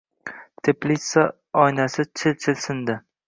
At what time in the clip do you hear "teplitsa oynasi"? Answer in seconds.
0.67-2.07